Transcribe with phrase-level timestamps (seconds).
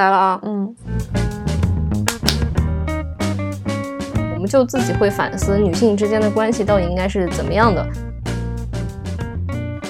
[0.00, 0.74] 来了啊，嗯，
[4.34, 7.86] 我们就自己会反思女性之间的关系到底应该是怎么样的。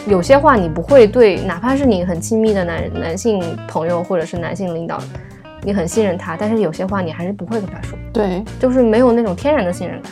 [0.08, 5.00] 有些话你不会对，哪怕是你很亲密的男男性朋友或者是男性领导，
[5.62, 10.10] 你很信任他，但是有些话你还是不会跟他说，对，就是没有那种天然的信任感。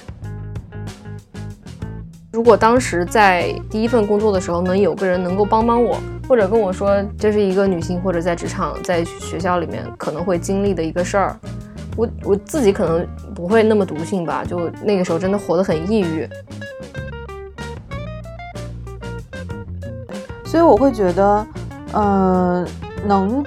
[2.31, 11.41] 如果当时在第一份工作的时候能有个人能够帮帮我，或者跟我说这是一个女性或者在职场在学校里面可能会经历的一个事儿，
[11.97, 16.29] 我我自己可能不会那么毒性吧，就那个时候真的活得很抑郁。
[20.45, 21.47] 所以我会觉得，
[21.93, 22.67] 嗯、
[23.07, 23.45] 能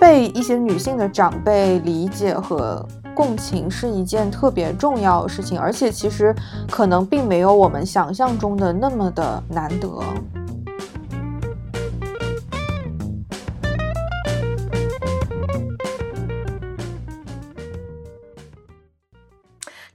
[0.00, 2.84] 被一些女性的长辈理解和
[3.14, 6.34] 共情是一件特别重要的事情，而且其实
[6.70, 10.00] 可能并没有我们想象中的那么的难得。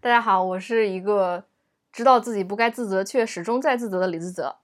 [0.04, 1.46] 大家好，我是一个
[1.94, 4.58] 知道自己不该自责却始终在自责的李自责。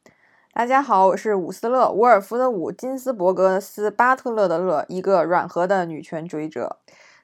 [0.52, 6.80] 大家好，我是伍斯勒，伍尔夫的伍，金斯伯格斯巴特勒的勒，一个软核的女权主义者。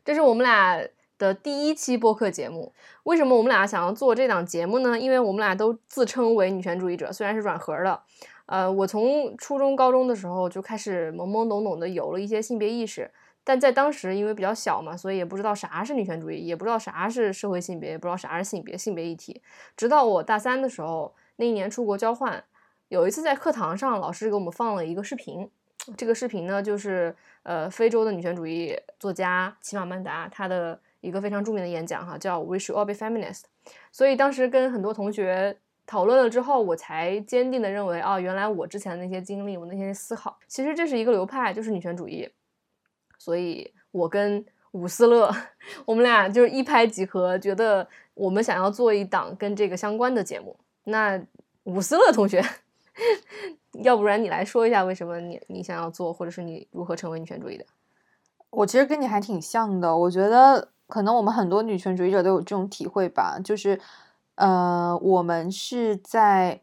[0.05, 0.81] 这是我们俩
[1.17, 2.71] 的第一期播客节目。
[3.03, 4.97] 为什么我们俩想要做这档节目呢？
[4.97, 7.99] 因为我们俩都自称为女权主义者，虽然是软核的。
[8.45, 13.11] 呃，我从初中、高中的时候就开始懵懵懂懂的有了一些性别意识，
[13.45, 19.41] 但在当时因为比较小嘛，所以也不知道啥是女权主义，也不知道啥是社会性别，也不知道啥是性别性别议题。
[19.77, 22.43] 直到我大三的时候，那一年出国交换，
[22.89, 25.49] 有一次在课堂上，老师给我们放了一个视频。
[25.95, 33.43] 这个视频呢，就是呃非洲的女权主义作家齐马曼达她的一个非常著名的演讲哈，叫 We should all be feminist。
[33.91, 42.27] 所以当时跟很多同学讨论了之后，我才坚定的认为啊，原来我之前的那些经历，我那些思考，其实这是一个流派，就是女权主义。
[43.25, 45.33] 所以我跟伍思乐，
[45.83, 50.55] 我们俩就是一拍即合，觉得我们想要做一档跟这个相关的节目。
[50.83, 51.19] 那
[51.63, 52.39] 伍思乐同学，
[53.81, 57.65] 要不然你来说一下为什么你你想要做，或者是你如何成为女权主义的？
[58.51, 63.81] 我其实跟你还挺像的，我觉得可能我们很多女权主义者都有这种体会吧，就是，
[64.35, 66.61] 呃，我们是在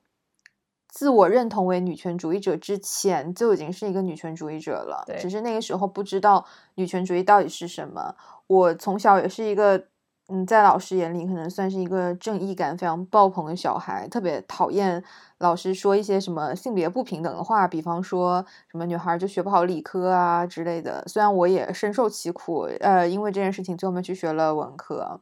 [0.93, 6.45] 自我认同为女权主义者之前就已经是一个女权主义者了，对只是那个时候不知道
[6.75, 8.15] 女权主义到底是什么。
[8.47, 9.87] 我从小也是一个，
[10.29, 15.03] 嗯，在老师眼里可能算是一个正义感非常爆棚的小孩，特别讨厌
[15.39, 21.03] 老师说一些什么性别不平等的话，比方说什么女孩儿就学不好理科啊之类的。
[21.07, 25.19] 虽然我也深受其苦，呃，因为这件事情最后面去学了文科，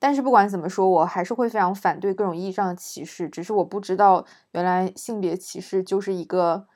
[0.00, 3.28] 但是不管怎么说，我还是会非常反对各种意义上的歧视。
[3.28, 6.66] 只是我不知道，原来性别歧视就是一个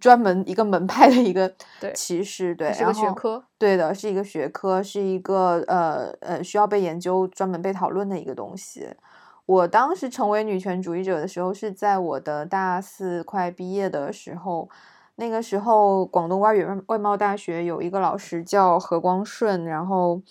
[0.00, 3.44] 专门一个门派的一个对歧视，对，是个学科。
[3.58, 8.88] 对的，是一个学科，是一个呃呃需要被研究、专门被讨论的一个东西。
[9.44, 14.70] 我当时成为女权主义者的时候，是在我的大四快毕业的时候。
[15.20, 20.22] 那个时候，广东外语外外贸大学有一个老师叫何光顺，然后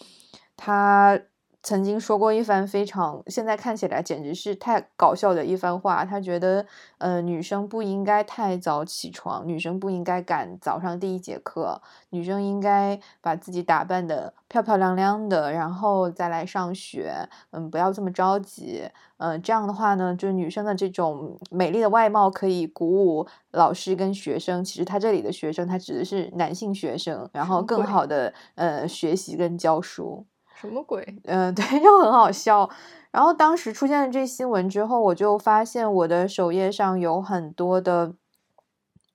[0.56, 1.20] 他
[1.68, 6.06] 曾经说过一番非常现在看起来简直是太搞笑的一番话。
[6.06, 6.66] 他觉得，
[6.98, 17.28] 呃，女生不应该太早起床，女生不应该赶早上第一节课，女生应该把自己打扮的漂漂亮亮的，然后再来上学。
[17.52, 18.90] 嗯，不要这么着急。
[19.18, 24.64] 嗯，这样的话呢，就是女生的这种美丽的外貌可以鼓舞老师跟学生。
[24.64, 30.26] 其实他这里的学生，他指的是男性学生，然后更好的呃学习跟教书。
[30.60, 31.06] 什么鬼？
[31.26, 32.70] 嗯，对， 就很好笑。
[33.12, 38.14] 然后当时出现了这新闻之后，我就发现我的首页上有很多的，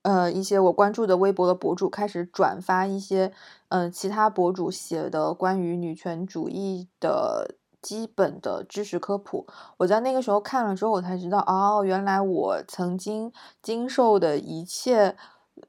[0.03, 3.33] 呃，一些我关注的微博的博主开始转发一些，
[3.69, 9.47] 呃，其他博主写的关于女权主义的基本的知识科普。
[9.79, 15.17] 我在那个时候看了之后，我才知道，哦，原来我曾经经受的一切。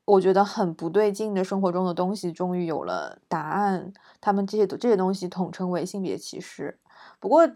[0.06, 3.94] 我觉得很不对劲的生活中的东西，终于有了答案。
[4.20, 6.78] 他们这些这些东西统称为性别歧视。
[7.20, 7.48] 不过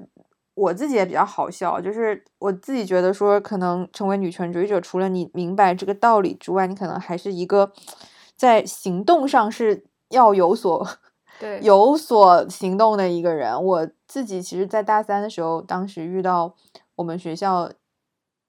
[0.53, 7.71] 我自己也比较好笑，就是我自己觉得说，可能成为女权主义者，除了你明白这个道理之外，你可能还是一个
[8.35, 10.87] 在行动上是要有所
[11.39, 13.63] 对，有所行动的一个人。
[13.63, 16.55] 我自己其实，在大三的时候，当时遇到
[16.95, 17.69] 我们学校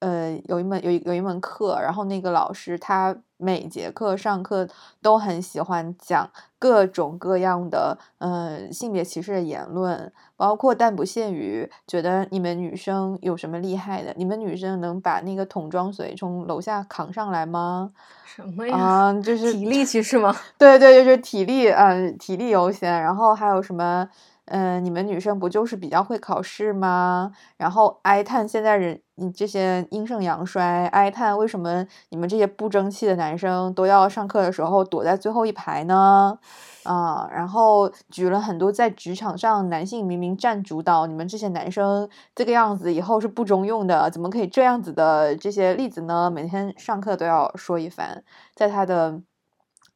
[0.00, 4.68] 呃，有一门有一有一门课，然后那个老师他每节课上课
[5.02, 6.28] 都很喜欢讲
[6.58, 14.14] 各种各样的呃性别歧视的言论，包括但不限于觉得你们女生有什么厉害的？
[14.16, 17.90] 你们女生能把那个桶装水从楼下扛上来吗？
[18.24, 18.76] 什么呀？
[18.76, 20.34] 啊、就是体力歧视吗？
[20.56, 23.02] 对对，就是体力，呃，体力优先。
[23.02, 24.08] 然后还有什么，
[24.50, 27.32] 嗯、你们女生不就是比较会考试吗？
[27.56, 36.38] 然后哀叹现在人，你这些阴盛阳衰，哀叹为什么你们这些不争气的男生都要上课的时候躲在最后一排呢？
[36.84, 46.30] 啊、然后举了很多在职场上男性明明占主导，你们这些男生这个样子以后是不中用的，怎么可以这样子的这些例子呢？
[46.30, 48.22] 每天上课都要说一番，
[48.54, 49.20] 在他的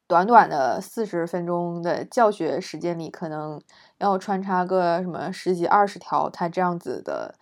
[0.06, 3.60] 短短的四十分钟的教学时间里，可能
[3.98, 7.34] 要穿插个什么十几二十条他这样子的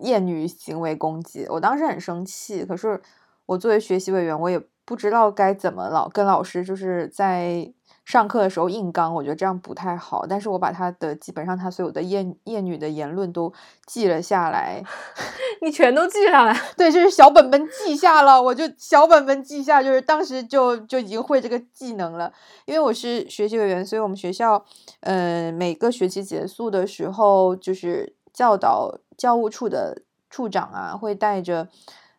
[0.00, 1.46] 厌女行为攻击。
[1.48, 3.00] 我当时很生气，可是
[3.46, 7.72] 我作为学习委员，我也不知道该怎么老跟老师就是在
[8.04, 10.26] 上课的时候硬刚，我觉得这样不太好。
[10.26, 13.52] 但是我把他的基本上他所有的厌厌女的言论都
[13.86, 14.82] 记了下来，
[15.62, 16.54] 你全都记下来。
[16.76, 22.32] 对，就是小本本记下了，我就小本本记下，就是当时就就已经会这个技能了。
[22.66, 24.64] 因为我是学习委员，所以我们学校，
[25.00, 31.68] 呃，每个学期结束的时候，就是教导教务处的处长啊，会带着，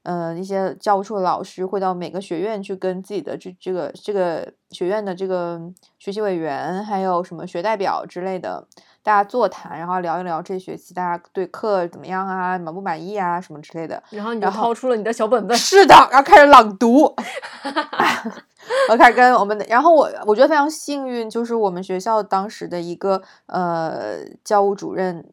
[0.05, 5.59] 呃，一些教务处的老师会到每个学院去跟自己的这这个这个学院的这个
[5.99, 8.67] 学习委员，还有什么学代表之类的。
[9.01, 14.01] 大家座谈，然后聊一聊这学期大家对课怎么样啊，满不满意啊，什么之类的。
[14.09, 17.03] 然后你就掏出了你的小本本，是的，然后开始朗读。
[18.89, 25.23] 我开始跟我们的，然后我我觉得非常幸运，就是我们学校当时的一个呃教务主任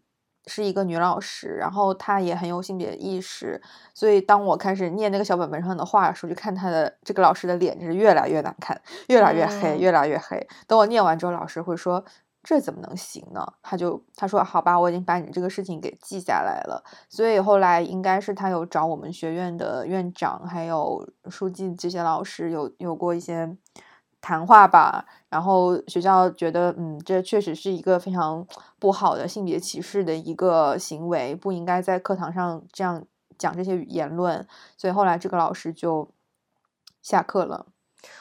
[0.46, 3.60] 是一个女老师，然后她也很有性别意识，
[3.94, 10.46] 所以当我开始念那个小本本上的话的时候，就看她的这个老师的脸就是越来越难看，越来越黑，嗯越来越黑。
[10.66, 12.04] 等我念完之后，老师会说。
[12.44, 13.46] 这怎么能行呢？
[13.62, 16.82] 他就他说好吧，我已经把你这个事情给记下来了。
[17.08, 23.56] 所以后来应该是他有找我们学院的院长还有书记这些老师有有过一些
[24.20, 28.46] 谈话吧，然后学校觉得嗯，这确实是一个非常
[28.78, 33.02] 不好的性别歧视的一个行为，不应该在课堂上这样
[33.38, 34.46] 讲这些言论，
[34.76, 36.06] 所以后来这个老师就
[37.00, 37.66] 下课了。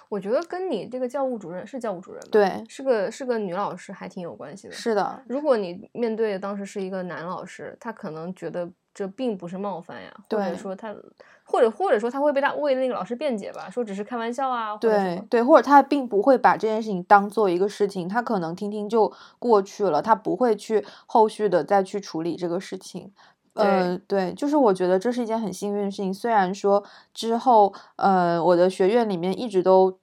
[0.10, 4.74] 我觉得跟你这个教务主任是教务主任吧？，对，是个是个女老师，还挺有关系的。
[4.74, 10.96] 是的，如果你面对当时是一个男老师，他可能觉得这并不是冒犯呀，或者说他，
[11.44, 23.12] 或者或者说他会被他为那个老师辩解吧，说只是开玩笑啊，对对，或者他并不会把这件事情当做一个事情，他可能听听就过去了，他不会去后续的再去处理这个事情。
[23.54, 26.14] 呃，对，就是我觉得这是一件很幸运的事情。
[26.14, 26.82] 虽然说
[27.14, 30.00] 之后，呃，我的学院里面一直都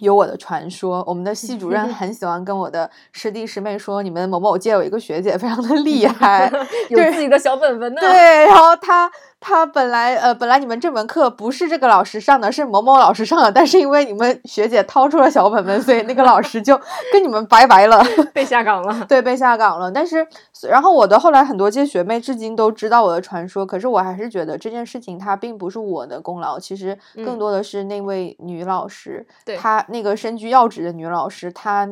[0.00, 6.50] 有我的传说，我们的系主任 很喜欢跟我的师弟师妹说，你们某某届有一个学姐非常的 厉害，
[6.88, 8.00] 有对自己的小本本呢。
[8.00, 16.76] 对，然后他他本来呃本来你们这门课不是这个老师上的，是某某老师上的，但是因为你们学姐掏出了小本本，所以那个老师就
[17.12, 18.02] 跟你们拜拜了。
[18.32, 19.04] 被下岗了。
[19.06, 19.92] 对，被下岗了。
[19.92, 20.26] 但是，
[20.68, 31.88] 然后我的后来很多届学妹至今都知道我的传说，可是我还是觉得这件事情它并不是我的功劳，其实更嗯多的是那位女老师，对她那个身居要职的女老师，她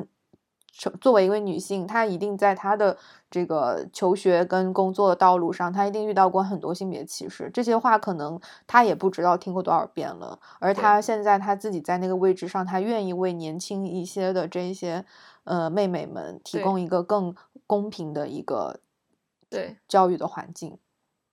[0.77, 2.97] 成作为一位女性，她一定在她的
[3.35, 7.51] 这个求学跟工作的道路上，他一定遇到过很多性别歧视。
[7.53, 15.05] 这些话可能他也不知道听过多少遍了，而他现在他自己在那个位置上，他愿意为年轻一些的这一些
[15.43, 17.35] 呃妹妹们提供一个更
[17.67, 18.79] 公平的一个
[19.51, 20.79] 对教育的环境。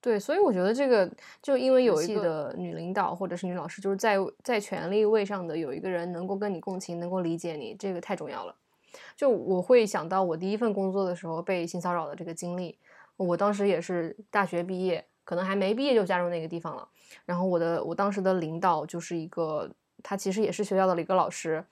[0.02, 1.08] 对，所以我觉得这个
[1.40, 8.56] 就因为有一个女领导或者是女老师，就是在在权力位上的有一个人能够跟你共情，能够理解你，这个太重要了。
[9.16, 12.78] 就我会想到我第一份工作的时候被性骚扰的这个经历，
[13.18, 16.88] 我当时也是大学毕业，可能还没毕业就加入那个地方了。
[17.26, 19.70] 然后我的我当时的领导就是一个，
[20.02, 21.64] 他其实也是学校的一个老师。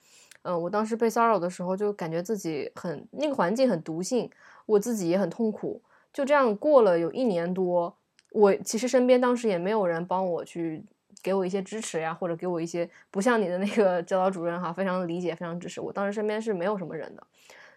[0.42, 4.30] 嗯、我当时被骚扰的时候，就感觉自己很那个环境很毒性，
[4.64, 5.82] 我自己也很痛苦。
[6.12, 7.94] 就这样过了有一年多，
[8.32, 10.82] 我其实身边当时也没有人帮我去
[11.22, 15.80] 给我一些支持呀，或者给我一些不像你的那个教导主任哈，非常理解，非常支持。
[15.80, 17.26] 我当时身边是没有什么人的，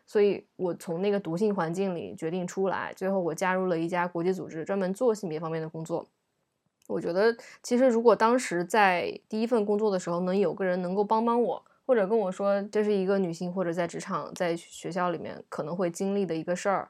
[0.06, 6.06] 所以我从那个毒性环境里决定出来，最后我加入了一家国际组织，专门做性别方面的工作。
[6.88, 16.90] 我觉得其实如果当时在第一份工作的时候，能有个人能够帮帮我，或者跟我说这是一个女性或者在职场在学校里面可能会经历的一个事儿。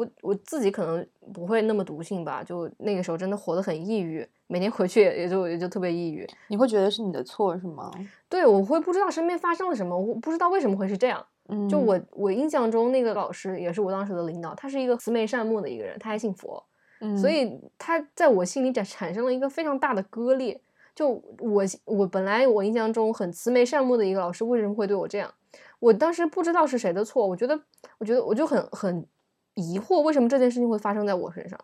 [0.00, 6.26] 我我自己可能不会那么毒性吧，就那个时候真的活得很抑郁，每天回去也就也就特别抑郁。
[6.48, 7.90] 你会觉得是你的错是吗？
[8.28, 11.24] 对，我会不知道身边发生了什么，我不知道为什么会是这样。
[11.48, 16.64] 嗯，就我我印象中那个老师也是我当时的领导，他是一个慈眉善目的一个人，他还信佛，
[17.00, 20.58] 嗯，所以他在我心里产产生了一个非常大的割裂。
[20.94, 25.32] 就我我本来我印象中很慈眉善目的一个老师，为什么会对我这样？
[25.78, 27.58] 我当时不知道是谁的错，我觉得
[27.98, 29.06] 我觉得我就很很
[29.54, 31.58] 疑惑，为什么这件事情会发生在我身上？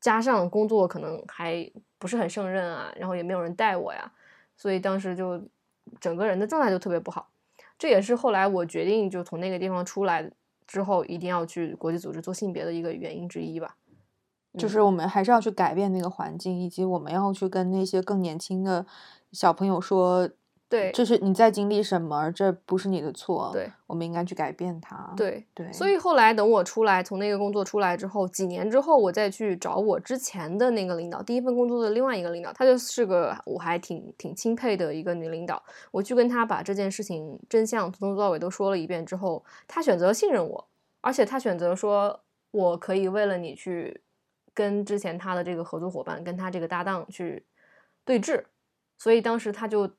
[0.00, 4.12] 加上工作可能还不是很胜任啊，然后也没有人带我呀，
[4.56, 5.42] 所以当时就
[5.98, 7.30] 整个人的状态就特别不好。
[7.78, 10.30] 这也是后来我决定就从那个地方出来
[10.66, 13.76] 之后，一定要去国际组织做性别的一个原因之一吧。
[14.58, 18.86] 就是我们还是要去改变那个环境，以及我们要去跟那些更年轻的
[19.32, 20.30] 小朋友说，
[20.74, 25.12] 对，就是你在经历什么，这不是你的错，对，我们应该去改变它。
[25.16, 35.62] 对对，所以后来等我出来，从那个工作出来之后，几年之后，我再去找我之前的那个领导，第一份工作的另外一个领导，她就是个我还挺挺钦佩的一个女领导。
[35.92, 40.68] 我去跟她把这件事情真相从头到尾都说了一遍之后，她选择信任我，
[41.00, 44.00] 而且她选择说我可以为了你去。
[44.56, 47.44] 跟之前他的这个合作伙伴，跟他这个搭档去
[48.04, 48.40] 对峙，
[48.96, 49.90] 所以当时他就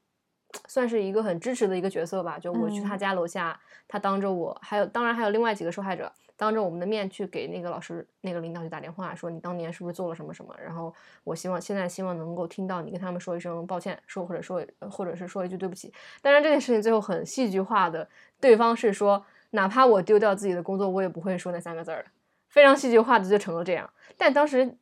[0.68, 2.40] 算是一个很支持的一个角色吧。
[2.40, 10.56] 就我去他家楼下，他当着我，还有当然还有另外几个受害者，当着我们的面去给那个老师、那个领导去打电话，说你当年是不是做了什么什么？
[10.64, 15.94] 然后我希望现在希望能够听到你跟他们说一声抱歉，说或者说或者是说一句对不起。
[16.22, 18.08] 当然这件事情最后很戏剧化的，
[18.40, 22.06] 对方是说哪怕我丢掉自己的工作，我也不会说那三个字儿。
[22.50, 24.78] 非常戏剧化的就成了这样，但当时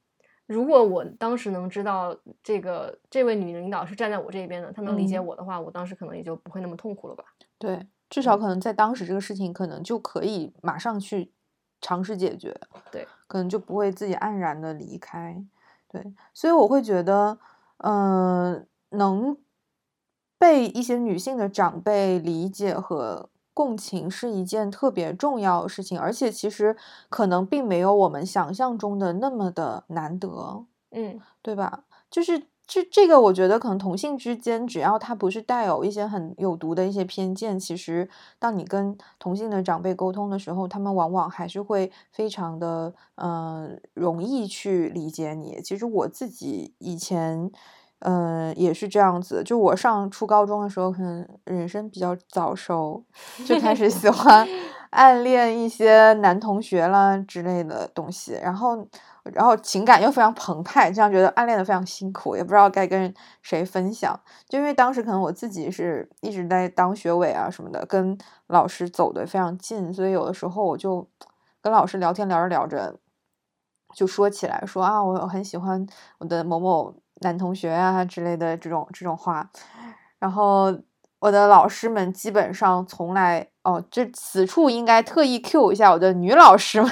[0.53, 7.23] 如果我当时能知道这个这位女领导是站在我这边的，她能理解我的话，我当时可能也就不会那么痛苦了吧？
[7.57, 11.31] 对，至少可能在当时这个事情可能就可以马上去
[11.81, 12.55] 尝试解决，
[12.91, 15.43] 对，可能就不会自己黯然的离开。
[15.87, 17.39] 对，所以我会觉得，
[17.77, 19.37] 嗯，能
[20.37, 23.29] 被一些女性的长辈理解和。
[23.53, 26.75] 共情是一件特别重要的事情，而且其实
[27.09, 31.83] 可能并没有我们想象中的那么的难得，嗯，对吧？
[32.09, 45.61] 就是这这个，我觉得可能同性之间，只要他不是带有一些很有毒的一些偏见，其实当你跟同性的长辈沟通的时候，他们往往还是会非常的嗯容易去理解你。
[45.61, 47.51] 其实我自己以前。
[48.05, 49.41] 嗯，也是这样子。
[49.43, 53.01] 就我上初高中的时候，可能人生比较早熟，
[53.45, 54.45] 就开始喜欢
[54.91, 58.33] 暗恋一些男同学啦之类的东西。
[58.43, 58.85] 然后，
[59.23, 64.19] 然后情感又非常澎湃，这样觉得暗恋的非常辛苦，也不知道该跟谁分享。
[64.49, 68.17] 就因为当时可能我自己是一直在当学委啊什么的，跟
[68.47, 71.07] 老师走的非常近，所以有的时候我就
[71.61, 72.99] 跟老师聊天，聊着聊着
[73.95, 76.93] 就说起来，说啊，我很喜欢我的某某。
[77.23, 79.49] 男同学啊之类的这种这种话，
[80.19, 80.73] 然后
[81.19, 86.91] 我的老师们基本上从来哦，这此处应该特意 Q 一下我的女老师们，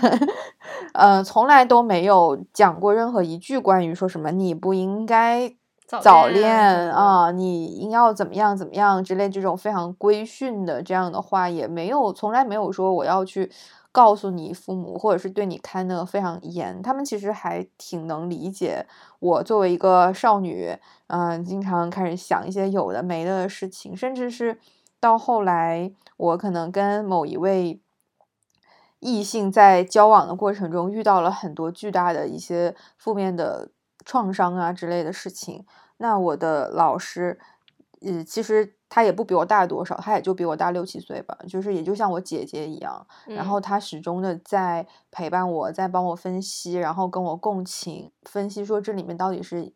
[0.94, 5.54] 呃，从来都没有讲过任何一句关于说什么你不应该
[6.02, 6.58] 早恋
[6.92, 13.52] 啊，你应要怎么样怎么样之类这种非常规训的这样的话，也没有从来没有说我要去。
[13.92, 18.86] 告诉你父母，或者是对你看的非常严，他们其实还挺能理解
[19.20, 24.58] 我作为一个少女，嗯，经常开始想一些有的没的事情，甚至是
[25.00, 27.82] 到后来，我可能跟某一位
[29.00, 33.72] 异性在交往的过程中遇到了很多巨大的一些负面的
[34.06, 35.66] 创伤啊之类的事情，
[35.98, 37.40] 那我的老师，
[38.02, 38.76] 呃，其实。
[38.94, 43.08] 他也不比我大多少，他也就比我大六七岁吧，就是也就像我姐姐一样。
[43.26, 49.72] 然后他始终的在陪伴我，在帮我分析，然后跟我共情，分析说这里面到底是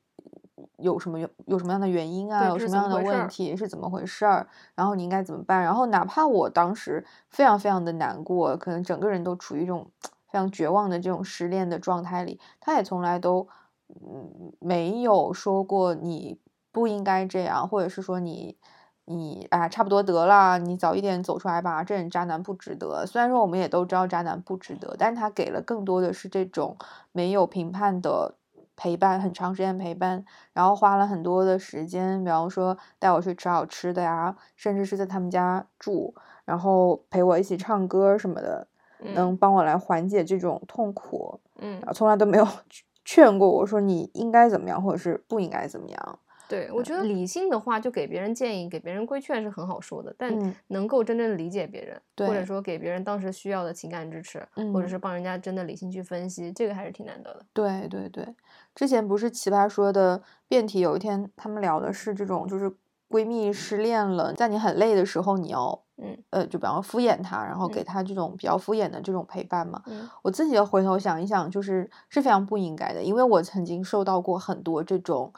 [0.80, 4.46] 有什么有有什么样的原因啊，有什么样的问题是怎么回事儿，
[4.76, 5.64] 然后你应该怎么办？
[5.64, 9.90] 然后哪怕我当时非常非常的难过，可能整个人都处于一种
[10.30, 13.48] 非常绝望的这种失恋的状态里，他也从来都
[13.88, 16.38] 嗯没有说过你
[16.74, 18.58] 不应该这样，或者是说你。
[19.06, 21.84] 你哎，差不多得了，你早一点走出来吧。
[21.84, 23.06] 这种渣男不值得。
[23.06, 26.76] 虽然说我们也都知道渣男不值得，但是他给了更多的是这种
[27.12, 28.36] 没有评判的
[28.76, 38.68] 陪伴，很长时间陪伴，然后花了很多的时间，比方说带我去吃好吃的呀，甚至是在他们家住，然后陪我一起唱歌什么的，
[39.14, 41.40] 能帮我来缓解这种痛苦。
[41.60, 42.48] 嗯，从来都没有
[43.06, 46.20] 劝过我说你应该怎么样，或者是不应该怎么样。
[46.50, 50.56] 对，我觉得理性的话，就给别人建议、给别人规劝是很好说的，但嗯。
[50.68, 54.88] 能够真正理解别人，或者说给别人当时需要的情感支持，或者嗯。
[54.88, 57.46] 是帮人家真的理性去分析，这个还是挺难得的。
[57.56, 58.36] 对对对，
[58.76, 62.70] 之前不是奇葩说的辩题，有一天他们聊的是这种，就是
[63.10, 66.26] 闺蜜失恋了，在你很累的时候，你要嗯。
[66.32, 67.86] 呃，就比方敷衍她，然后给嗯。
[67.86, 69.82] 她这种比较敷衍的这种陪伴嘛。
[69.86, 70.12] 嗯。
[70.22, 75.32] 我自己要回头想一想，就是是非常不应该的，因为我曾经受到过很多这种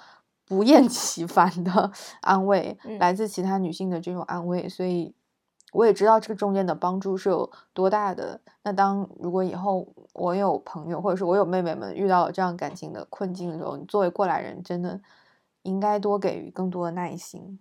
[0.47, 5.13] 不厌其烦的 安慰，嗯来自其他女性的这种安慰，所以
[5.73, 8.39] 我也知道这个中间的帮助是有多大的。
[8.63, 14.99] 那当如果以后我有朋友，或者是我有妹妹们遇到了这样感情的困境的时候，你作为过来人，真的
[15.63, 17.59] 应该多给予更多的耐心。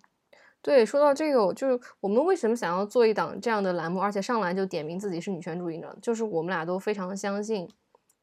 [0.62, 5.94] 对，说到这个，就是我们为什么想要做一档这样的栏目，而且上来就点名自己是女权主义呢？
[6.02, 7.68] 就是我们俩都非常相信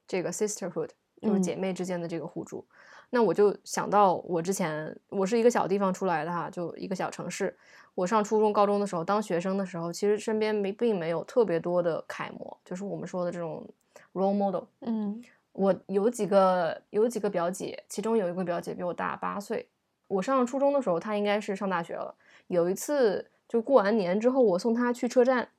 [0.06, 0.90] 这个 sisterhood，
[1.22, 2.66] 就是姐嗯妹之间的这个互助。
[3.14, 7.56] 那我就想到我之前，我是一个小地方出来的哈，就一个小城市。
[7.94, 13.64] 我上初中、高中的时候，当学生的时候，其实身边没并没有特别多的楷模，就是我们说的这种
[14.14, 14.64] role model。
[14.82, 19.70] 嗯我有几个有几个表姐，其中有一个表姐比我大八岁。
[20.08, 22.16] 我上初中的时候，她应该是上大学了。
[22.48, 25.50] 有一次就过完年之后，我送她去车站，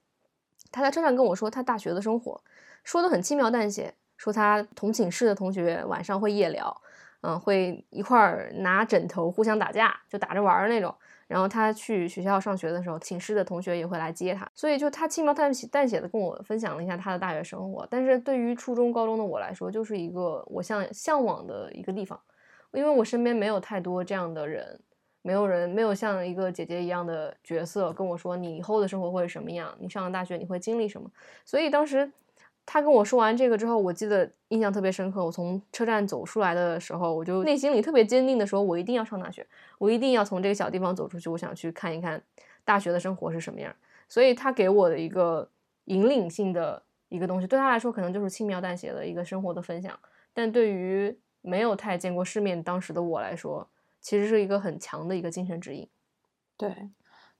[0.72, 2.40] 她在车站跟我说她大学的生活，
[2.82, 6.82] 说的很轻描淡写，说她同寝室的同学晚上会夜聊，
[7.26, 10.94] 嗯，会一块儿拿枕头互相打架，就打着玩儿那种。
[11.26, 17.86] 然后他去学校上学的时候，寝室的同学也会来接他，所以就他轻描淡写淡写的跟我分享了一下他的大学生活。
[17.90, 22.20] 但是对于初中、高中的我来说，就是一个我向向往的一个地方，
[22.72, 24.78] 因为我身边没有太多这样的人，
[25.22, 31.10] 没有人没有像一个姐姐一样的角色跟我说你以后的生活会是什么样，你上了大学你会经历什么。
[31.46, 32.12] 所以当时
[32.66, 35.24] 他跟我说完这个之后，我记得印象特别深刻。
[35.24, 39.46] 我从车站走出来的时候，我就内心里特别坚定的说，我一定要上大学，
[39.78, 42.22] 我一定要从这个小地方走出去，我想去看一看
[42.64, 43.74] 大学的生活是什么样。
[44.08, 45.48] 所以他给我的一个
[45.84, 49.98] 引领性的一个东西，对他来说可能就是轻描淡写的一个生活的分享，
[50.32, 53.68] 但对于没有太见过世面当时的我来说，
[54.00, 55.88] 其实是一个很强的一个精神指引。
[56.56, 56.70] 对，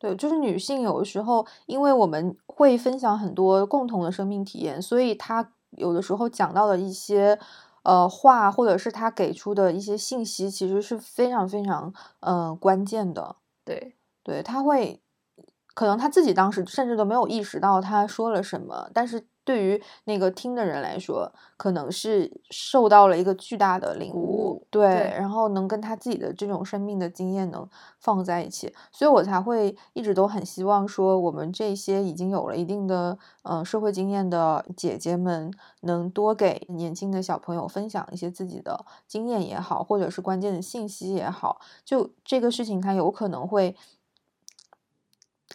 [0.04, 7.38] 对，就是女性有的时候，因为我们会分享很多共同的生命体验，所以她有的时候讲到的一些
[7.84, 13.37] 呃话，或者是她给出的一些信息，其实是非常非常呃关键的。
[13.64, 15.00] 对，对，她会
[15.74, 43.76] 可能他自己当时甚至都没有意识到他说了什么，但是对于那个听的人来说，可能是受到了一个巨大的领悟，对，对然后能跟他自己的这种生命的经验能放在一起，所以我才会一直都很希望说，我们这些已经有了一定的呃社会经验的姐姐们，能多给年轻的小朋友分享一些自己的经验也好，或者是关键的信息也好，就这个事情它有可能会。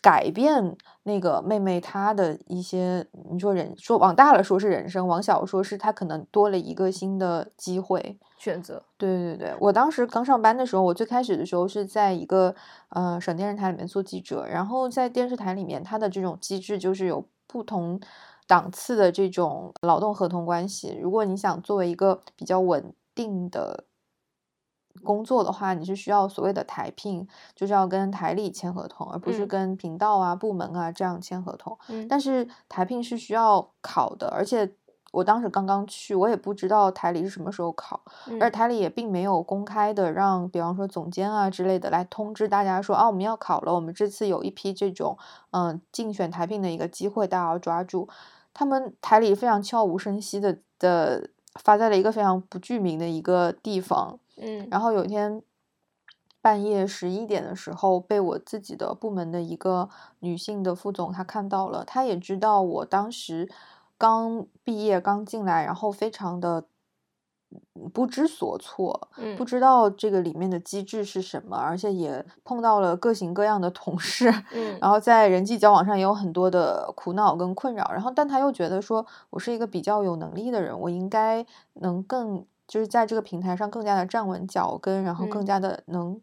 [0.02, 8.18] 改变那个妹妹她的一些，你说人说往大了说是人生，往小说是她可能多了一个新的机会。
[8.38, 12.56] 选择，对对对，我当时刚上班的时候，我最开始的时候是在一个
[12.92, 18.00] 呃省电视台里面做记者，然后在电视台里面，它的这种机制就是有不同
[18.48, 20.98] 档次的这种劳动合同关系。
[21.02, 23.84] 如果你想作为一个比较稳定的
[25.04, 31.78] 工作的话，你是需要所谓的台聘，就是要跟台里签合同，而不是嗯跟频道啊、部门啊这样签合同。
[31.88, 34.72] 嗯，但是台聘是需要考的，而且
[35.12, 38.00] 我当时刚刚去，我也不知道台里是什么时候考，
[38.40, 45.18] 而嗯台里也并没有公开的让，比方说总监啊之类的来通知大家说啊，我们要考了，我们这次有一批这种
[45.52, 48.08] 嗯竞选台聘的一个机会，大家要抓住。
[48.54, 55.42] 他们台里非常悄无声息的的发在了一个非常不具名的一个地方，嗯，然后有一天
[56.42, 63.50] 半夜十一点的时候，被我自己的部门的一个女性的副总她看到了，她也知道我当时
[63.98, 66.64] 刚毕业刚进来，然后非常的
[67.76, 69.36] 嗯不知所措，嗯。
[69.36, 74.78] 不知道这个里面的机制是什么，而且也碰到了各型各样的同事， 嗯。
[74.80, 85.46] 然后在人际交往上也有很多的苦恼跟困扰，然后但他又觉得说我是一个比较有能力的人，我应该能更就是在这个平台上更加的站稳脚跟，然后更嗯。
[85.46, 86.22] 加的能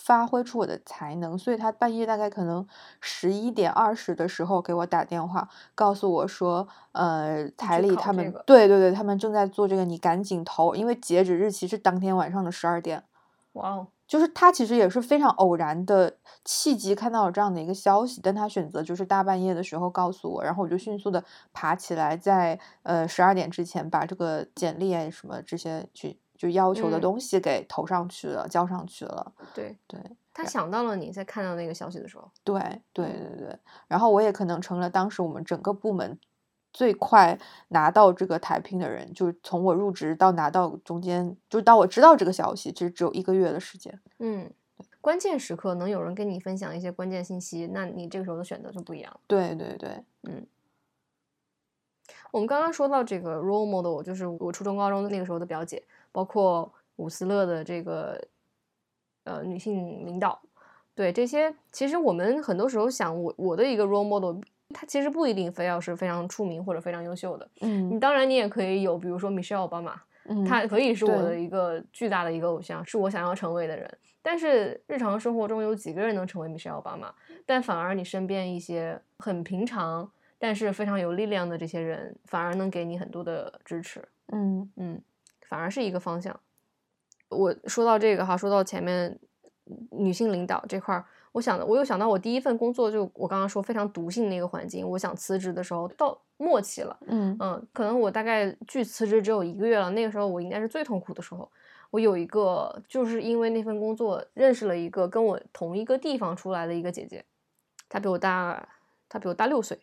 [0.00, 2.64] 发挥出我的才能，所以他半夜大概可能
[3.00, 8.42] 十一点二十的时候给我打电话，告诉我说，呃，台里他们这个。
[8.46, 13.02] 对对对，他们正在做这个，你赶紧投，因为截止日期是当天晚上的十二点。
[13.54, 27.00] 哇哦，就是他其实也是非常偶然的契机看到了这样的一个消息，但他选择就是大半夜的时候告诉我，然后我就迅速的爬起来，在呃十二点之前把这个简历啊什么这些去就要求的嗯。
[27.00, 29.32] 东西给投上去了，交上去了。
[29.54, 30.00] 对对
[30.34, 32.58] 他想到了你在看到那个消息的时候，对
[32.92, 33.36] 对嗯。
[33.36, 36.18] 对对，然后我也可能成了当时我们整个部门
[36.72, 44.00] 最快拿到这个台聘的人，就是从我入职到拿到中间，就到我知道这个消息，其实只有一个月的时间。
[44.18, 44.50] 嗯，
[45.00, 49.20] 关键时刻能有人跟你分享一些关键信息，那你这个时候的选择就不一样了。
[49.26, 50.04] 对对对，
[52.30, 58.22] 我们刚刚说到这个 role model，就是我初中、高中的那个时候的表姐，包括伍思乐的这个
[59.24, 60.40] 呃女性领导，
[60.94, 64.40] 对这些，其实我们很多时候想我我的一个 role model，
[64.72, 67.48] 他其实不一定非要是非常出名或者非常优秀的。
[67.60, 73.98] 嗯你当然你也可以有，比如说 Michelle 奥巴马，嗯，他可以是我的一个巨大的一个偶像，是我想要成为的人。
[74.22, 77.12] 但是日常生活中有几个人能成为 Michelle 奥巴马？
[77.46, 84.06] 但反而你身边一些很平常，但是非常有力量的这些人，反而能给你很多的支持。
[84.32, 85.02] 嗯嗯，
[85.48, 86.38] 反而是一个方向。
[87.30, 89.18] 我说到这个哈，说到前面
[89.90, 96.96] 女性领导这块儿，我想的，我又想到我第一份工作，就我刚刚说非常毒性的一个环境，我想辞职的时候到末期了。
[97.06, 101.50] 嗯嗯，可能我大概距辞职只有一个月了，那个时候我应该是最痛苦的时候。
[101.90, 107.24] 我有一个，就是因为那份工作认识了一个跟我同一个地方出来的一个姐姐，
[107.88, 108.68] 她比我大，
[109.08, 109.76] 她比我大六岁。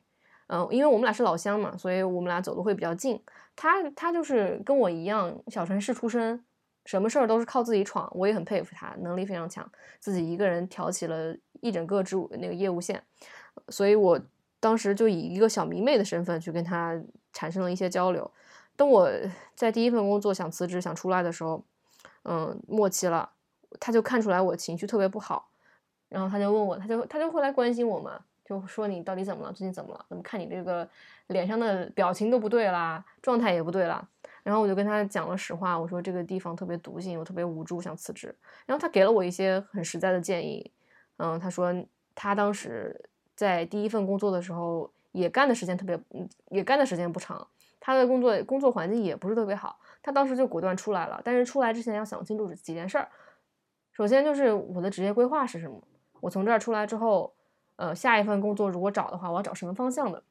[0.47, 3.21] 嗯，因为我们俩是老乡嘛，所以我们俩走的会比较近。
[3.57, 6.41] 她她就是跟我一样，小城市出身，
[6.88, 8.10] 什么事儿都是靠自己闯。
[8.15, 9.69] 我也很佩服他，能力非常强，
[10.00, 13.04] 自己一个人挑起了一整个支务那个业务线。
[13.67, 14.17] 所以我
[14.62, 16.97] 当时就以一个小迷妹的身份去跟他
[17.34, 18.32] 产生了一些交流。
[18.78, 19.12] 等我
[19.54, 21.63] 在第一份工作想辞职、想出来的时候，
[22.23, 23.30] 嗯，末期了，
[23.80, 25.50] 他就看出来我情绪特别不好，
[26.08, 29.52] 然后他就问我，他就他就会来关心我嘛，就说你到底怎么了？
[29.52, 30.06] 最近怎么了？
[30.08, 30.88] 怎么看你这个
[31.28, 34.08] 脸上的表情都不对啦，状态也不对啦。
[34.47, 38.33] 然后我就跟他讲了实话，我说这个地方特别毒性，我特别无助，想辞职。
[38.65, 40.71] 然后他给了我一些很实在的建议，
[41.17, 41.75] 嗯，他说
[42.15, 46.01] 他当时在第一份工作的时候也干的时间特别，
[46.49, 47.45] 也干的时间不长，
[47.77, 51.19] 他的工作工作环境也不是特别好，他当时就果断出来了。
[51.25, 53.10] 但是出来之前要想清楚几件事儿，
[53.91, 55.83] 首先就是我的职业规划是什么，
[56.21, 57.33] 我从这儿出来之后，
[57.75, 60.23] 呃，下一份工作如果找的话，我要找什么方向的，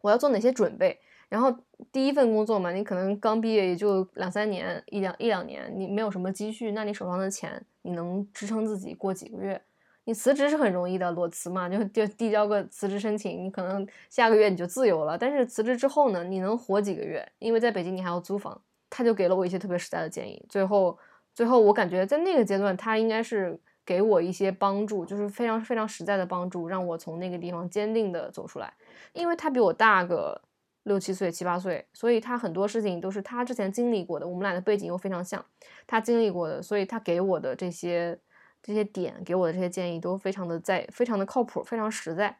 [0.00, 0.98] 我要做哪些准备。
[1.28, 1.54] 然后
[1.92, 9.60] 第一份工作嘛，你可能刚毕业也就两三年，一两一两年，你没有什么积蓄，那你手上的钱你能支撑自己过几个月？
[10.04, 15.16] 你辞职是很容易的，裸辞嘛，就就递交个辞职申请，你可能下个月你就自由了。
[15.16, 17.26] 但是辞职之后呢，你能活几个月？
[17.38, 18.60] 因为在北京你还要租房。
[18.96, 20.40] 他就给了我一些特别实在的建议。
[20.48, 20.96] 最后，
[21.34, 28.72] 最后我感觉在那个阶段，他应该是给我一些帮助，就是非常非常实在的帮助，让我从那个地方坚定的走出来。
[29.12, 30.40] 因为他比我大个
[30.84, 35.44] 六七岁、七八岁，所以他很多事情都是他之前经历过的，我们俩的背景又非常像，
[35.86, 38.18] 他经历过的，所以他给我的这些
[38.62, 42.38] 这些点，给我的这些建议都非常的在，非常的靠谱，非常实在。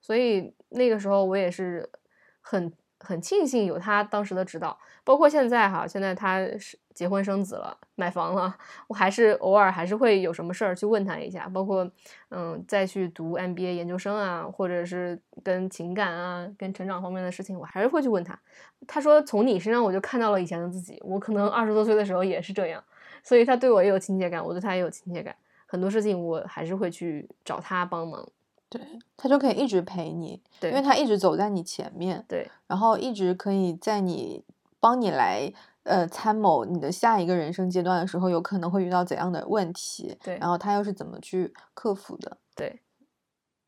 [0.00, 1.88] 所以那个时候我也是
[2.40, 11.90] 很很庆幸有他当时的指导，包括现在哈，现在他是结婚生子了，买房了，我还是偶尔还是会有什么事儿去问他一下，包括
[12.30, 18.38] 嗯再去读 MBA 研究生啊，或者是跟情感啊、跟成长方面的事情，我还是会去问他。
[18.86, 22.82] 他说从你身上我就看到了以前的自己，我可能二十多岁的时候也是这样，
[23.22, 25.34] 所以他对我也有亲切感，我对他也有亲切感，
[25.66, 28.28] 很多事情我还是会去找他帮忙。
[28.72, 28.80] 对，
[29.18, 34.42] 他就可以一直陪你，对，因为他一直走在你前面，对然后一直可以在你
[34.80, 42.38] 帮你来呃参谋你的下一个人生阶段的时候，有可能会遇到怎样的问题，对然后他又是怎么去克服的。
[42.56, 42.80] 对，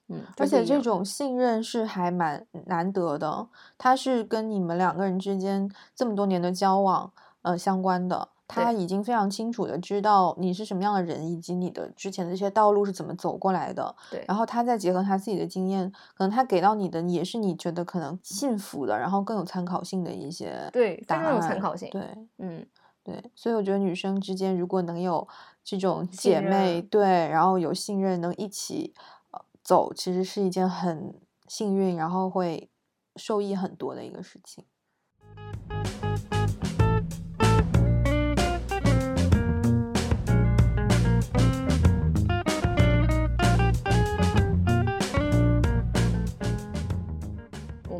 [0.08, 7.12] 嗯，而且这种信任是还蛮难得的，他是跟你们两个人之间这么多年的交往
[7.42, 8.30] 呃相关的。
[8.46, 13.94] 他已经非常清楚的知道你是什么样的人，以及你的之前的这些道路是怎么走过来的。
[14.10, 21.88] 对，然后他再结合他自己的经验，可能他给到你的也是你觉得可能幸福的，然后更有参考性的一些对，非答常有参考性。
[21.90, 22.02] 对
[22.38, 22.66] 嗯，
[23.02, 25.26] 对，所以我觉得女生之间如果能有
[25.64, 28.92] 这种姐妹，对，然后有信任，能一起
[29.30, 31.14] 呃走，其实是一件很
[31.48, 32.68] 幸运，然后会
[33.16, 34.64] 受益很多的一个事情。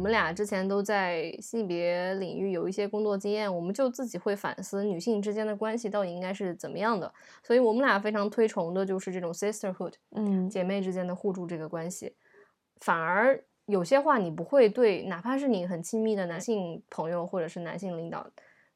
[0.04, 7.10] 们俩之前都在性别领域有一些工作经验，我们就自己会反思女性之间的关系到底应该是怎么样的。
[7.42, 12.14] 所以我们俩非常推崇的就是这种 sisterhood，嗯，姐妹之间的互助这个关系。
[12.80, 18.26] 反而有些话你不会对，哪怕是你很亲密的男性朋友或者是男性领导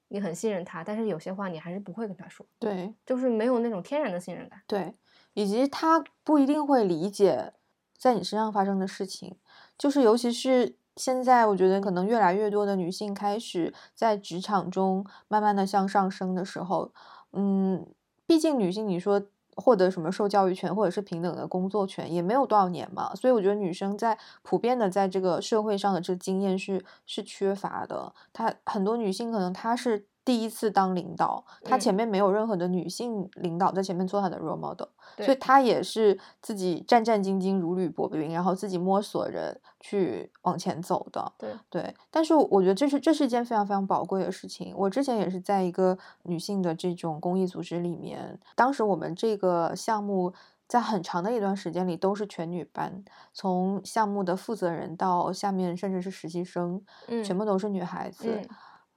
[0.09, 4.59] 你很信任他，但是有些话你还是不会跟他说，对就是没有那种天然的信任感。
[4.67, 4.95] 对，
[5.35, 7.53] 以及他不一定会理解
[7.99, 9.37] 在你身上发生的事情，
[9.77, 16.93] 就是尤其是现在，我觉得可能越来越多的女性开始在职场中慢慢的向上升的时候，
[17.33, 17.87] 嗯，
[18.27, 19.23] 毕竟女性你说
[19.55, 28.13] 获得什么受教育权或者是平等的工作权也没有多少年嘛，所以我觉得女生在普遍的在这个社会上的这经验是是缺乏的。
[28.33, 34.87] 她很多女性可能她是第一次当领导，他前嗯面没有任何的女性领导在前面做他的 role model，
[35.17, 41.33] 所以对她也是自己战战兢兢、如履薄冰，然后自己摸索着去往前走的。
[41.39, 44.75] 对，对，但是我觉得这是这是一件非常非常宝贵的事情。
[44.77, 50.35] 我之前也是在一个女性的这种公益组织里面，当时我们这个项目
[50.67, 58.29] 在很长的一段时间里都是全女班，从项目的负责人到下面甚至是实习生，嗯全部都是女孩子。
[58.29, 58.49] 嗯，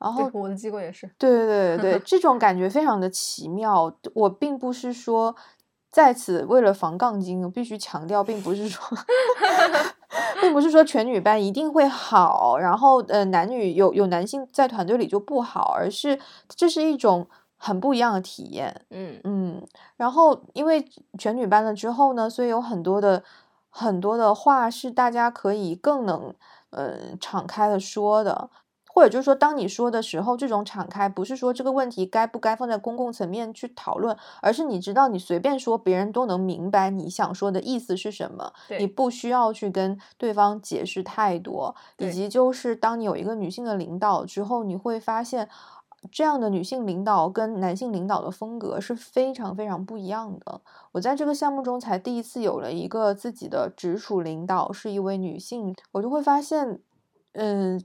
[0.02, 1.10] 然后我的机构也是。
[1.18, 3.94] 对对对对， 这种感觉非常的奇妙。
[4.16, 5.36] 我并不是说
[5.90, 8.82] 在此为了防杠精，我必须强调，并不是说，
[10.42, 18.86] 并不是说全女班一定会好，然后呃男女有有男性在团队里就不好，而是这是一种很不一样的体验。
[18.90, 20.84] 嗯嗯，然后因为
[21.20, 23.24] 全女班了之后呢，所以有很多的
[23.70, 26.34] 很多的话是大家可以更能
[26.72, 28.50] 呃敞开的说的，
[28.94, 45.48] 或者就是说，当你说的时候，这种敞开不是说这个问题该不该放在公共层面去讨论，而是你知道你随便说，别人都能明白你想说的意思是什么，你不需要去跟对方解释太多，以及就是当你有一个女性的领导之后，你会发现。
[46.12, 50.60] 这样的女性领导跟男性领导的风格是非常非常不一样的。
[50.94, 56.80] 我在这个项目中才第一次有了一个自己的直属领导，是一位女性，我就会发现，
[57.34, 57.80] 嗯，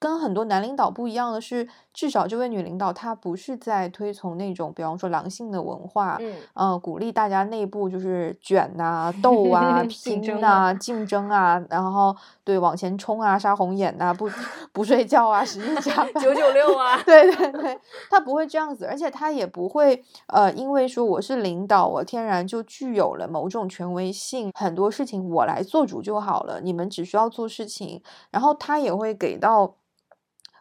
[0.00, 14.26] 跟很多男领导不一样的是，至少这位女领导她不是在推崇那种，比方说狼性的文化，嗯呃，鼓励大家内部就是卷呐、斗 啊、拼竞争呐、竞争啊，然后对往前冲啊、杀红眼呐、不
[14.72, 28.02] 不睡觉啊、使劲加班，九九六啊， 对对对，她不会这样子，而且她也不会呃，因为说我是领导，我天然就具有了某种权威性，很多事情我来做主就好了，你们只需要做事情。
[28.30, 29.74] 然后她也会给到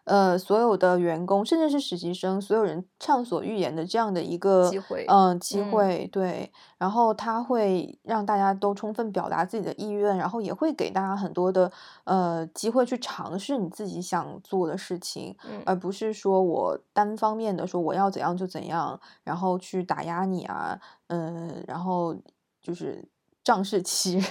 [0.09, 6.51] 呃所有的员工，甚至是实习生，所有人畅所欲言的这样的一个机会嗯、机嗯会对。
[6.79, 11.71] 然后他会让大家都充分表达自己的意愿，然后也会给大家很多的
[12.05, 15.35] 呃机会去尝试你自己想做的事情。
[15.45, 22.15] 嗯而不是说我单方面的说我要怎样就怎样，然后去打压你啊，嗯，然后
[22.61, 23.05] 就是
[23.49, 24.23] 仗势欺人，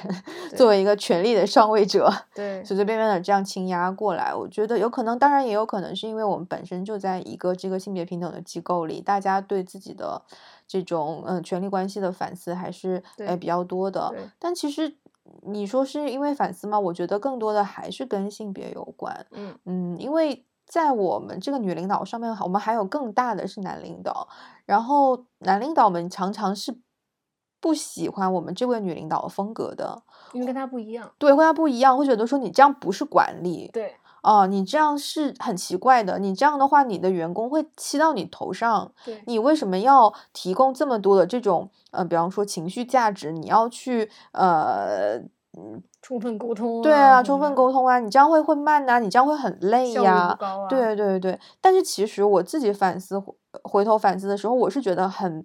[0.57, 10.23] 作为一个权力的上位者， 对随随便便的这样倾压过来，我觉得有可能，当然也有可能是因为我们本身就在一个这个性别平等的机构里，大家对自己的
[10.69, 14.97] 这种嗯、呃权力关系的反思还是呃比较多的，但其实。
[15.43, 16.81] 你说是因为反思吗？
[16.81, 19.27] 我觉得更多的还是跟性别有关。
[19.33, 24.27] 嗯嗯，因为在我们这个女领导上面，我们还有更大的是男领导，
[24.65, 26.75] 然后男领导们常常是
[27.61, 31.11] 不喜欢我们这位女领导的风格的，因为跟她不一样。
[31.19, 45.21] 对，跟她不一样，会觉得说你这样不是管理，对哦、你这样是很奇怪的，你这样的话，你的员工会气到你头上，对你为什么要提供这么多的这种呃，比方说情绪价值，你要去呃。
[46.01, 50.39] 充分沟通对啊，充分沟通啊，你这样会会慢呐、你这样会很累呀。
[50.69, 55.45] 对对对，但是其实我自己反思回回头反思的时候，我是觉得很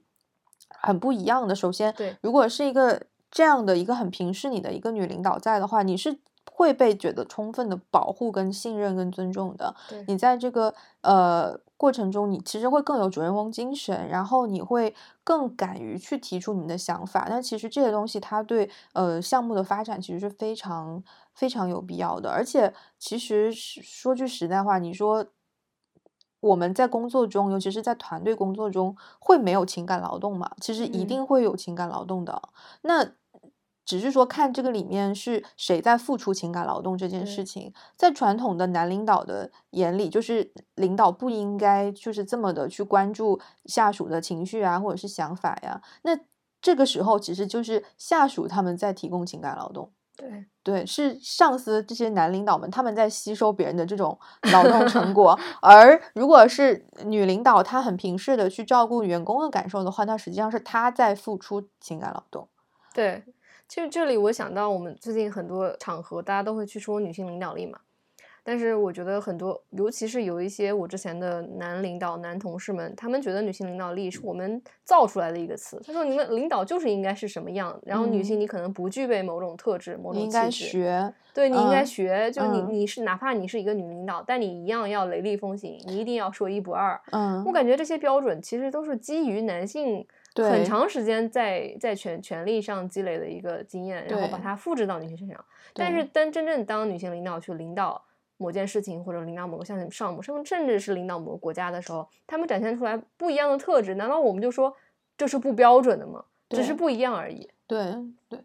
[0.84, 1.56] 很不一样的。
[1.56, 6.20] 首先，对如果是一个这样的一个很平视你的一个女领导在的话，你是
[6.52, 9.76] 会被觉得充分的保护、跟信任、跟尊重的。
[9.90, 14.94] 对你在这个呃过程中，你其实会更有主人翁精神，然后你会
[15.24, 17.26] 更敢于去提出你的想法。
[17.28, 21.02] 那其实这些东西，它对呃项目的发展其实是非常
[21.34, 22.30] 非常有必要的。
[22.30, 25.26] 而且，其实是说句实在话，你说
[26.44, 30.52] 我们在工作中，尤其是在团队工作中，会没有情感劳动嘛？
[30.60, 32.42] 其实一嗯定会有情感劳动的。
[32.82, 33.12] 那
[33.86, 45.82] 只是说看这个里面是谁在付出情感劳动这件事对情，在传统的男领导的眼里，就是领导不应该就是这么的去关注下属的情绪啊，或者是想法呀。
[46.04, 46.18] 那
[46.62, 49.92] 这个时候其实就是下属他们在提供情感劳动。
[50.16, 54.18] 对对，是上司这些男领导们，他们在吸收别人的这种
[54.52, 62.48] 劳动成果，而如果是女领导，她很平视的去照顾员工的感受的话，那实际上是她在付出情感劳动。
[62.94, 63.24] 对，
[63.68, 67.80] 其实这里我想到我们最近很多场合，大家都会去说女性领导力嘛。
[68.44, 75.82] 但是我觉得很多，尤其是有一些我之前的男领导、男同事们，他们觉得女性领导力是我们造出来的一个词。
[75.86, 80.66] 他说，你们领导就是应该是什么样，然后女性你可能不具备某种特质、某种应该气质。
[80.72, 87.00] 学，对你应该嗯学，就你嗯你是哪怕你是一个女领导，但你一样要雷厉风行，你一定要说一不二。
[87.12, 95.46] 嗯我，感觉这些标准其实都是基于男性很长时间在在权权力上积累的一个经验，然后把它复制到女性身上。
[95.74, 98.04] 但是当真正当女性领导去领导
[98.44, 104.76] 某件事情，或者领导某个项项目，甚至甚至是领导某个国家的时候，他们展现出来不一样的特质，难道我们就说
[105.16, 106.26] 这是不标准的吗？
[106.50, 107.50] 只是不一样而已。
[107.66, 107.96] 对
[108.28, 108.44] 对，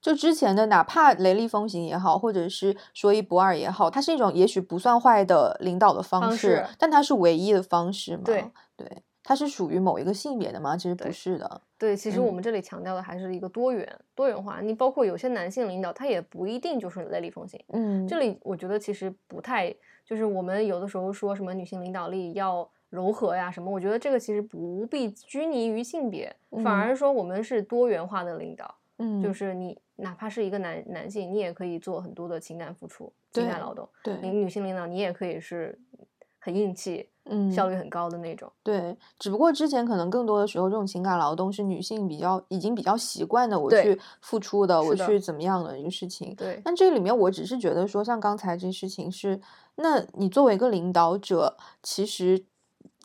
[0.00, 8.22] 就之前的哪怕雷厉风行也好，或者是说一不二也好，它是一种也许不算坏的领导的方方式，式但它是唯一的方式吗？
[8.24, 8.44] 对
[8.76, 10.76] 对，它是属于某一个性别的吗？
[10.76, 11.62] 其实不是的。
[11.78, 14.60] 对，其实我嗯们这里强调的还是一个多元多元化。
[14.60, 17.62] 你包括有些男性领导，他也不一定就是雷厉风行。
[17.68, 19.72] 嗯，这里我觉得其实不太，
[20.04, 35.78] 就是我们有的时候说什么女性领导力要柔和呀什么，我觉得这个其实不必拘泥于性别，反嗯而说我们是多元化的领导，嗯，就是你哪怕是一个男男性，你也可以做很多的情感付出、情感劳动；对，你女性领导，你也可以是
[36.40, 38.50] 很硬气、嗯，效率很高的那种。
[38.62, 46.34] 对，只不过之前可能更多的时候，这种情感劳动是女性比较已经比较习惯的，我去付出的，我去怎么样的一个事情。
[46.34, 49.40] 对，但这里面我只是觉得说，像刚才这事情是，
[49.76, 52.44] 那你作为一个领导者，其实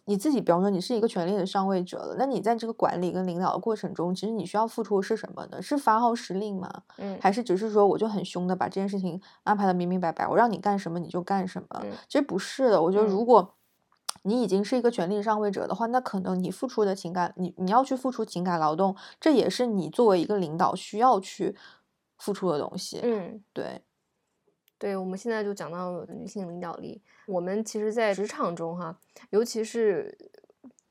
[0.06, 5.62] 你自己，比方说你是一个权力的上位者了，那你在这个管理跟领导的过程中，其实你需要付出的是什么呢？
[5.62, 6.72] 是发号施令吗？
[6.98, 11.82] 嗯，还是只是说我就很凶的把这件事情安排的明明白白，我让你干什么你就干什么？
[11.84, 13.52] 嗯其实不是的，我觉得嗯如果
[14.26, 21.56] 你已经是一个权力上位者的话，那可能你付出的情感，你你要去付出情感劳动，这也是你作为一个领导需要去
[22.18, 23.00] 付出的东西。
[23.04, 23.44] 嗯。
[23.54, 23.82] 对，
[24.78, 27.02] 对，我们现在就讲到女性领导力。
[27.28, 30.18] 我们其实，在职场中哈，尤其是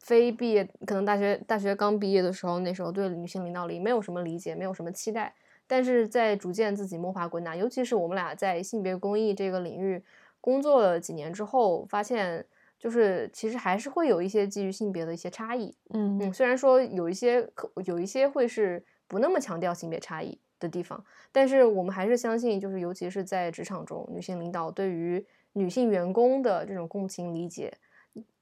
[0.01, 5.35] 非毕业，可能大学大学刚毕业的时候，那时候对女性领导力没有什么理解，没有什么期待。
[5.67, 10.05] 但是在逐渐自己摸爬滚打，尤其是我们俩在性别公益这个领域
[10.41, 12.47] 工作了几年之后，发现
[12.79, 15.75] 就是其实还是会有一些基于性别的一些差异。
[15.95, 27.73] 嗯嗯，虽然说有一些可有一些会是不那么强调性别差异的地方，但是我们还是相信，就是尤其是在职场中，女性领导对于女性员工的这种共情理解，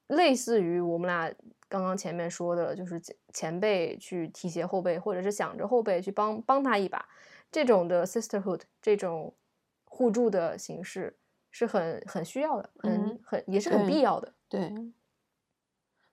[0.07, 1.31] 类似于我们俩
[1.69, 7.05] 刚刚前面说的，就是前前辈去提携后辈，或者是想着后辈去帮帮他一把，
[7.51, 9.33] 这种的 sisterhood 这种
[9.85, 11.15] 互助的形式
[11.53, 14.33] 是很很需要的，很嗯很也是很必要的。
[14.49, 14.73] 对。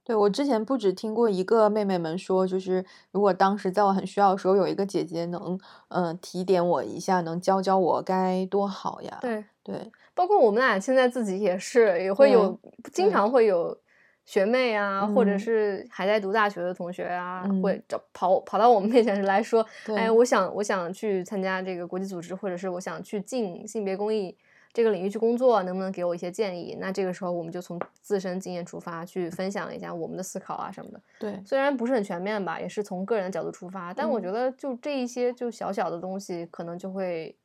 [0.03, 9.19] 对，我之前不止听过一个妹妹们说，就是如果当时在我很需要的时候，有一个姐姐能，嗯、提点我一下，能教教我该多好呀。
[9.21, 9.45] 对。
[9.63, 12.59] 对，包括我们俩现在自己也是，也会有
[12.93, 13.79] 经常会有
[14.25, 24.37] 学妹啊，或者嗯是还在读大学的同学啊，嗯会找跑跑到我们面前来说，哎，我想我想去参加这个国际组织，或者是我想去进性别公益
[24.73, 26.77] 这个领域去工作，能不能给我一些建议？
[26.81, 31.03] 那这个时候我们就从自身经验出发，去分享一下我们的思考啊什么的。
[31.19, 37.37] 对，虽然不是很全面吧，也是从个人的角度出发，但我嗯觉得就这一些就小小的东西，可能就会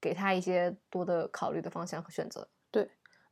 [0.00, 2.46] 给他一些多的考虑的方向和选择。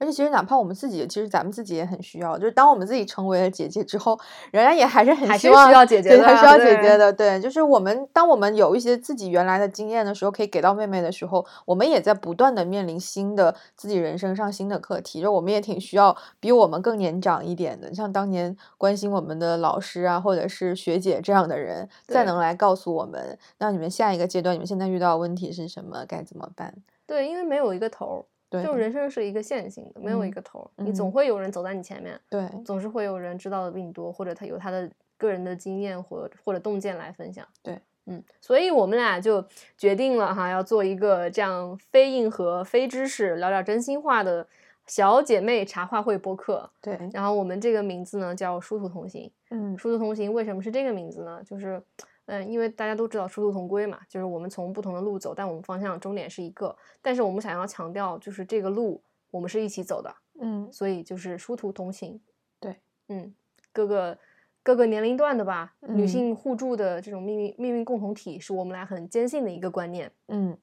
[0.00, 4.18] 而且其实哪怕我们自己，其实咱们自己也很需要，就是当我们自己成为了姐姐之后，
[4.50, 7.12] 仍然也还是很希望需要姐姐的，还需要姐姐的。
[7.12, 26.74] 对，就是我们当我们有一些自己原来的经验的时候，可以给到妹妹的时候，我们也在不断的面临新的自己人生上新的课题，就我们也挺需要比我们更年长一点的，像当年关心我们的老师啊，或者是学姐这样的人，再能来告诉我们，那你们下一个阶段，你们现在遇到的问题是什么，该怎么办？
[27.06, 28.18] 对，因为没有一个头儿，
[28.50, 37.46] 对，就人生是一个线性的，没有一嗯个头儿，你总嗯会有人走在你前面，对，总是会有人知道的比你多，或者他有他的个人的经验或或者洞见来分享。
[37.62, 39.44] 对，嗯，所以我们俩就
[39.78, 44.46] 决定了哈，要做一个这样非硬核、非知识、聊点真心话的
[44.86, 46.68] 小姐妹茶话会播客。
[46.80, 49.30] 对，然后我们这个名字呢叫殊途同行。
[49.50, 51.40] 嗯殊途同行为什么是这个名字呢？
[51.44, 51.80] 就是，
[52.30, 56.76] 嗯，因为大家都知道殊途同归嘛，就是我们从不同的路走，但我们方向终点是一个。
[57.02, 62.20] 但是我们想要强调，就是这个路我们是一起走的，嗯，所以就是殊途同行。
[62.60, 62.76] 对，
[63.08, 63.34] 嗯，
[63.72, 64.16] 各个
[64.62, 70.12] 各个年龄段的吧，女嗯性互助的这种命运命运共同体，是我们俩很坚信的一个观念。
[70.28, 70.56] 嗯，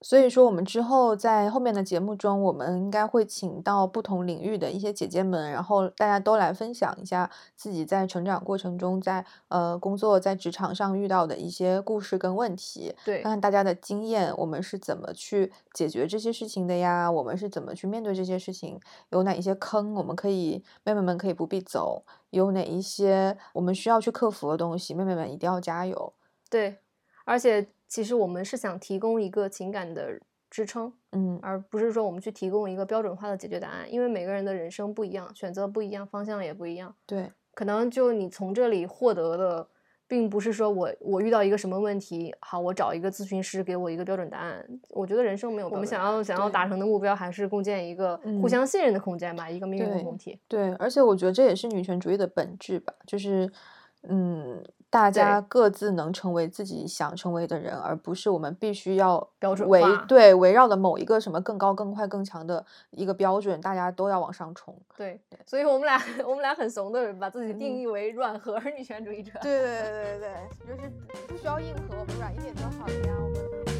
[0.00, 17.10] 所以说，我们之后在后面的节目中，我们应该会请到不同领域的一些姐姐们，然后大家都来分享一下自己在成长过程中，在呃工作在职场上遇到的一些故事跟问题，对看看大家的经验，我们是怎么去解决这些事情的呀？
[17.10, 18.78] 我们是怎么去面对这些事情？
[19.10, 22.04] 有哪一些坑，我们可以妹妹们可以不必走？
[22.30, 24.94] 有哪一些我们需要去克服的东西？
[24.94, 26.12] 妹妹们一定要加油！
[26.48, 26.78] 对，
[27.24, 27.68] 而且。
[27.88, 30.20] 其实我们是想提供一个情感的
[30.50, 36.94] 支撑，嗯，而不是说我们去提供一个标准化的解决答案，因为每个人的人生不一样，选择不一样，方向也不一样。
[37.06, 39.68] 对，可能就你从这里获得的，
[40.06, 44.66] 并不是说我我遇到一个什么问题，好，我找一个咨询师给我一个标准答案。
[44.90, 50.38] 我觉得人生没有，我们想要想要达成的目标，还是共建一个互相信任的空间吧，一个命运共同体。
[50.46, 53.50] 对，而且我觉得这也是女权主义的本质吧，就是。
[54.08, 64.74] 嗯，大家各自能成为自己想成为的人，而不是我们必须要标准围对围绕的某一个什么更高、更快、更强的一个标准，大家都要往上冲。
[64.96, 69.32] 对，所以我们俩 我们俩很怂的把自己定义为软核女权主义者。
[69.42, 70.92] 对对对对对，就是
[71.26, 73.14] 不需要硬核，我们软一点就好了呀。
[73.20, 73.77] 我们。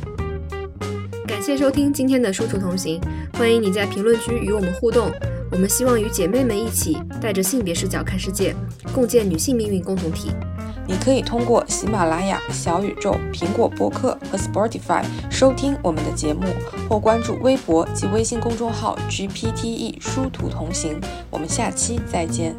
[1.28, 2.98] 感谢收听今天的殊途同行，
[3.34, 5.12] 欢迎你在评论区与我们互动。
[5.50, 8.56] 我们希望与姐妹们一起，带着性别视角看世界，
[8.94, 10.30] 共建女性命运共同体。
[10.86, 16.46] 你可以通过喜马拉雅、小宇宙、苹果播客和 Spotify 收听我们的节目，
[16.88, 20.98] 或关注微博及微信公众号 GPTE 殊途同行。
[21.30, 22.56] 我们下期再见。